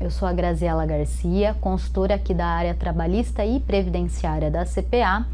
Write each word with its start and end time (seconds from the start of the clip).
Eu 0.00 0.10
sou 0.10 0.26
a 0.26 0.32
Graziela 0.32 0.84
Garcia, 0.84 1.54
consultora 1.60 2.16
aqui 2.16 2.34
da 2.34 2.44
área 2.44 2.74
trabalhista 2.74 3.46
e 3.46 3.60
previdenciária 3.60 4.50
da 4.50 4.64
CPA, 4.64 5.24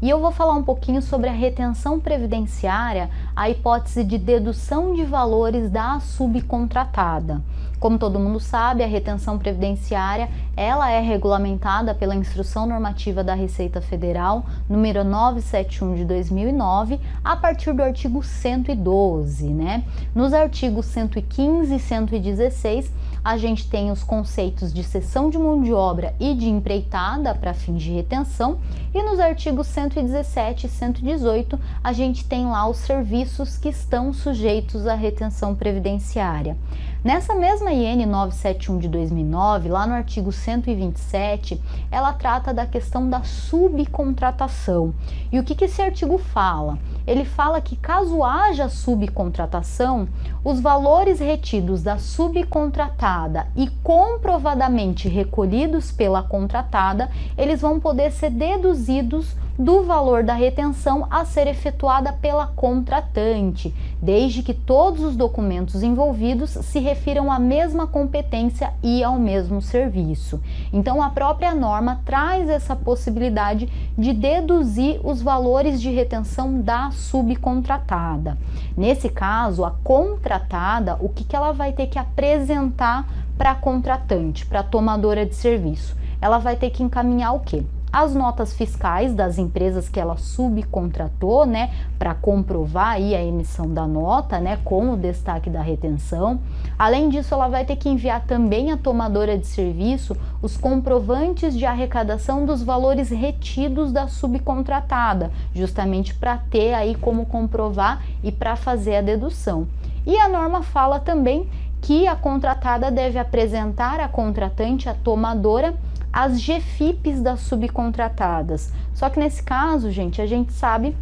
e 0.00 0.08
eu 0.08 0.18
vou 0.18 0.32
falar 0.32 0.54
um 0.54 0.62
pouquinho 0.62 1.02
sobre 1.02 1.28
a 1.28 1.32
retenção 1.32 2.00
previdenciária, 2.00 3.10
a 3.36 3.50
hipótese 3.50 4.02
de 4.02 4.16
dedução 4.16 4.94
de 4.94 5.04
valores 5.04 5.70
da 5.70 6.00
subcontratada. 6.00 7.42
Como 7.78 7.98
todo 7.98 8.18
mundo 8.18 8.40
sabe, 8.40 8.82
a 8.82 8.86
retenção 8.86 9.38
previdenciária, 9.38 10.30
ela 10.56 10.90
é 10.90 11.00
regulamentada 11.00 11.94
pela 11.94 12.14
Instrução 12.14 12.66
Normativa 12.66 13.22
da 13.22 13.34
Receita 13.34 13.82
Federal, 13.82 14.46
número 14.68 15.04
971 15.04 15.94
de 15.96 16.04
2009, 16.06 16.98
a 17.22 17.36
partir 17.36 17.74
do 17.74 17.82
artigo 17.82 18.22
112, 18.22 19.48
né? 19.48 19.84
Nos 20.14 20.32
artigos 20.32 20.86
115 20.86 21.74
e 21.74 21.78
116, 21.78 22.90
a 23.24 23.38
gente 23.38 23.66
tem 23.70 23.90
os 23.90 24.04
conceitos 24.04 24.70
de 24.70 24.84
cessão 24.84 25.30
de 25.30 25.38
mão 25.38 25.62
de 25.62 25.72
obra 25.72 26.14
e 26.20 26.34
de 26.34 26.50
empreitada 26.50 27.34
para 27.34 27.54
fins 27.54 27.82
de 27.82 27.90
retenção, 27.90 28.58
e 28.92 29.02
nos 29.02 29.18
artigos 29.18 29.66
117 29.68 30.66
e 30.66 30.68
118 30.68 31.58
a 31.82 31.92
gente 31.92 32.26
tem 32.26 32.46
lá 32.46 32.68
os 32.68 32.76
serviços 32.76 33.56
que 33.56 33.70
estão 33.70 34.12
sujeitos 34.12 34.86
à 34.86 34.94
retenção 34.94 35.54
previdenciária. 35.54 36.56
Nessa 37.02 37.34
mesma 37.34 37.72
IN 37.72 38.06
971 38.06 38.78
de 38.78 38.88
2009, 38.88 39.68
lá 39.68 39.86
no 39.86 39.94
artigo 39.94 40.30
127, 40.30 41.60
ela 41.90 42.12
trata 42.12 42.52
da 42.52 42.66
questão 42.66 43.08
da 43.08 43.22
subcontratação. 43.22 44.94
E 45.32 45.38
o 45.38 45.44
que, 45.44 45.54
que 45.54 45.64
esse 45.64 45.80
artigo 45.82 46.18
fala? 46.18 46.78
Ele 47.06 47.24
fala 47.24 47.60
que 47.60 47.76
caso 47.76 48.24
haja 48.24 48.68
subcontratação, 48.68 50.08
os 50.42 50.60
valores 50.60 51.20
retidos 51.20 51.82
da 51.82 51.98
subcontratada 51.98 53.46
e 53.54 53.68
comprovadamente 53.82 55.08
recolhidos 55.08 55.92
pela 55.92 56.22
contratada, 56.22 57.10
eles 57.36 57.60
vão 57.60 57.78
poder 57.78 58.10
ser 58.10 58.30
deduzidos 58.30 59.36
do 59.58 59.84
valor 59.84 60.24
da 60.24 60.34
retenção 60.34 61.06
a 61.10 61.24
ser 61.24 61.46
efetuada 61.46 62.12
pela 62.12 62.46
contratante, 62.48 63.72
desde 64.02 64.42
que 64.42 64.52
todos 64.52 65.02
os 65.02 65.16
documentos 65.16 65.82
envolvidos 65.82 66.50
se 66.50 66.80
refiram 66.80 67.30
à 67.30 67.38
mesma 67.38 67.86
competência 67.86 68.72
e 68.82 69.04
ao 69.04 69.18
mesmo 69.18 69.62
serviço. 69.62 70.40
Então, 70.72 71.00
a 71.00 71.10
própria 71.10 71.54
norma 71.54 72.00
traz 72.04 72.48
essa 72.48 72.74
possibilidade 72.74 73.68
de 73.96 74.12
deduzir 74.12 75.00
os 75.04 75.22
valores 75.22 75.80
de 75.80 75.90
retenção 75.90 76.60
da 76.60 76.90
subcontratada. 76.90 78.36
Nesse 78.76 79.08
caso, 79.08 79.64
a 79.64 79.70
contratada, 79.70 80.96
o 81.00 81.08
que, 81.08 81.22
que 81.22 81.36
ela 81.36 81.52
vai 81.52 81.72
ter 81.72 81.86
que 81.86 81.98
apresentar 81.98 83.06
para 83.38 83.52
a 83.52 83.54
contratante, 83.54 84.44
para 84.46 84.60
a 84.60 84.64
tomadora 84.64 85.24
de 85.24 85.34
serviço? 85.34 85.96
Ela 86.20 86.38
vai 86.38 86.56
ter 86.56 86.70
que 86.70 86.82
encaminhar 86.82 87.34
o 87.34 87.40
quê? 87.40 87.62
As 87.94 88.12
notas 88.12 88.52
fiscais 88.52 89.14
das 89.14 89.38
empresas 89.38 89.88
que 89.88 90.00
ela 90.00 90.16
subcontratou, 90.16 91.46
né, 91.46 91.70
para 91.96 92.12
comprovar 92.12 92.94
aí 92.94 93.14
a 93.14 93.22
emissão 93.22 93.72
da 93.72 93.86
nota, 93.86 94.40
né, 94.40 94.58
com 94.64 94.90
o 94.90 94.96
destaque 94.96 95.48
da 95.48 95.62
retenção. 95.62 96.40
Além 96.76 97.08
disso, 97.08 97.32
ela 97.32 97.46
vai 97.46 97.64
ter 97.64 97.76
que 97.76 97.88
enviar 97.88 98.24
também 98.26 98.72
à 98.72 98.76
tomadora 98.76 99.38
de 99.38 99.46
serviço 99.46 100.16
os 100.42 100.56
comprovantes 100.56 101.56
de 101.56 101.64
arrecadação 101.64 102.44
dos 102.44 102.64
valores 102.64 103.10
retidos 103.10 103.92
da 103.92 104.08
subcontratada, 104.08 105.30
justamente 105.54 106.14
para 106.14 106.36
ter 106.36 106.74
aí 106.74 106.96
como 106.96 107.26
comprovar 107.26 108.02
e 108.24 108.32
para 108.32 108.56
fazer 108.56 108.96
a 108.96 109.02
dedução. 109.02 109.68
E 110.04 110.18
a 110.18 110.28
norma 110.28 110.64
fala 110.64 110.98
também 110.98 111.48
que 111.80 112.08
a 112.08 112.16
contratada 112.16 112.90
deve 112.90 113.20
apresentar 113.20 114.00
à 114.00 114.08
contratante, 114.08 114.88
a 114.88 114.94
tomadora, 114.94 115.74
as 116.14 116.40
GFIPs 116.40 117.20
das 117.20 117.40
subcontratadas. 117.40 118.72
Só 118.94 119.10
que 119.10 119.18
nesse 119.18 119.42
caso, 119.42 119.90
gente, 119.90 120.22
a 120.22 120.26
gente 120.26 120.52
sabe 120.52 120.96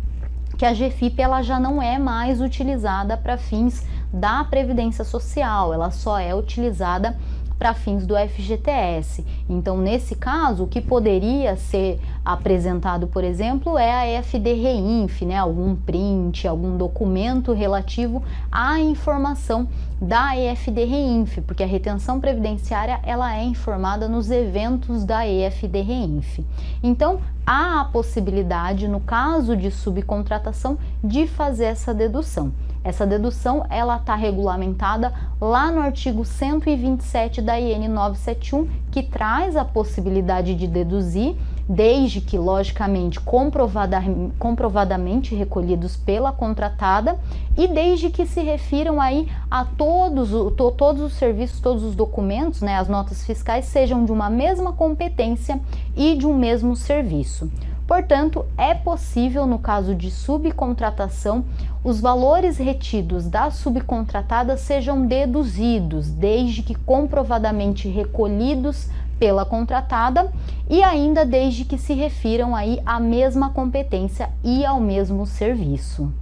que 0.56 0.64
a 0.64 0.72
GFIP 0.72 1.20
ela 1.20 1.42
já 1.42 1.60
não 1.60 1.82
é 1.82 1.98
mais 1.98 2.40
utilizada 2.40 3.14
para 3.14 3.36
fins 3.36 3.86
da 4.10 4.42
previdência 4.42 5.04
social, 5.04 5.74
ela 5.74 5.90
só 5.90 6.18
é 6.18 6.34
utilizada 6.34 7.14
para 7.62 7.74
fins 7.74 8.04
do 8.04 8.16
FGTS. 8.16 9.24
Então, 9.48 9.78
nesse 9.78 10.16
caso, 10.16 10.64
o 10.64 10.66
que 10.66 10.80
poderia 10.80 11.54
ser 11.54 12.00
apresentado, 12.24 13.06
por 13.06 13.22
exemplo, 13.22 13.78
é 13.78 13.92
a 13.92 14.08
EFD 14.08 14.52
Reinf, 14.54 15.22
né? 15.22 15.36
algum 15.36 15.76
print, 15.76 16.48
algum 16.48 16.76
documento 16.76 17.52
relativo 17.52 18.20
à 18.50 18.80
informação 18.80 19.68
da 20.00 20.36
EFD 20.36 20.84
Reinf, 20.84 21.38
porque 21.46 21.62
a 21.62 21.66
retenção 21.66 22.18
previdenciária 22.18 22.98
ela 23.04 23.32
é 23.32 23.44
informada 23.44 24.08
nos 24.08 24.28
eventos 24.28 25.04
da 25.04 25.24
EFD 25.24 25.82
Reinf. 25.82 26.40
Então, 26.82 27.20
há 27.46 27.82
a 27.82 27.84
possibilidade, 27.84 28.88
no 28.88 28.98
caso 28.98 29.56
de 29.56 29.70
subcontratação, 29.70 30.76
de 31.00 31.28
fazer 31.28 31.66
essa 31.66 31.94
dedução. 31.94 32.52
Essa 32.84 33.06
dedução 33.06 33.64
ela 33.70 33.96
está 33.96 34.16
regulamentada 34.16 35.12
lá 35.40 35.70
no 35.70 35.80
artigo 35.80 36.24
127 36.24 37.40
da 37.40 37.58
IN 37.58 37.88
971, 37.88 38.68
que 38.90 39.02
traz 39.02 39.56
a 39.56 39.64
possibilidade 39.64 40.54
de 40.54 40.66
deduzir, 40.66 41.36
desde 41.68 42.20
que, 42.20 42.36
logicamente, 42.36 43.20
comprovada, 43.20 44.02
comprovadamente 44.38 45.34
recolhidos 45.34 45.96
pela 45.96 46.32
contratada 46.32 47.18
e 47.56 47.68
desde 47.68 48.10
que 48.10 48.26
se 48.26 48.42
refiram 48.42 49.00
aí 49.00 49.28
a 49.48 49.64
todos, 49.64 50.30
to, 50.56 50.72
todos 50.72 51.02
os 51.02 51.12
serviços, 51.12 51.60
todos 51.60 51.84
os 51.84 51.94
documentos, 51.94 52.62
né, 52.62 52.76
as 52.76 52.88
notas 52.88 53.24
fiscais 53.24 53.66
sejam 53.66 54.04
de 54.04 54.10
uma 54.10 54.28
mesma 54.28 54.72
competência 54.72 55.60
e 55.96 56.16
de 56.16 56.26
um 56.26 56.36
mesmo 56.36 56.74
serviço. 56.74 57.48
Portanto, 57.86 58.46
é 58.56 58.74
possível, 58.74 59.46
no 59.46 59.58
caso 59.58 59.94
de 59.94 60.10
subcontratação, 60.10 61.44
os 61.84 62.00
valores 62.00 62.58
retidos 62.58 63.28
da 63.28 63.50
subcontratada 63.50 64.56
sejam 64.56 65.06
deduzidos, 65.06 66.08
desde 66.08 66.62
que 66.62 66.74
comprovadamente 66.74 67.88
recolhidos 67.88 68.88
pela 69.18 69.44
contratada 69.44 70.32
e 70.68 70.82
ainda 70.82 71.24
desde 71.24 71.64
que 71.64 71.78
se 71.78 71.92
refiram 71.92 72.56
aí 72.56 72.80
à 72.86 72.98
mesma 72.98 73.50
competência 73.50 74.30
e 74.42 74.64
ao 74.64 74.80
mesmo 74.80 75.26
serviço. 75.26 76.21